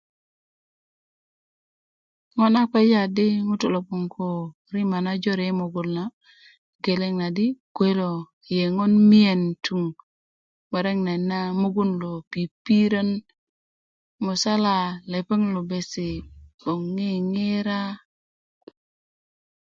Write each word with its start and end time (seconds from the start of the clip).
ŋo 2.37 2.45
na 2.53 2.61
kpeja 2.69 3.01
di 3.17 3.27
ŋutu' 3.47 3.71
lo 3.73 3.79
gboŋ 3.85 4.03
ko 4.15 4.27
rima 4.73 4.97
na 5.05 5.13
jore 5.23 5.45
yi 5.47 5.57
mugun 5.59 5.87
lo 5.97 6.05
geleŋ 6.83 7.13
na 7.21 7.27
di 7.37 7.45
kuwe 7.75 7.89
lo 8.01 8.11
yeŋon 8.55 8.93
miyen 9.09 9.41
tuŋ 9.65 9.83
murek 10.69 10.97
nayit 11.05 11.23
na 11.31 11.39
mugun 11.61 11.91
lo 12.01 12.11
pipirön 12.31 13.09
musala 14.23 14.75
lepeŋ 15.11 15.41
lo 15.53 15.61
bes 15.69 15.91
gboŋ 16.59 16.79
ŋiŋira 16.95 17.79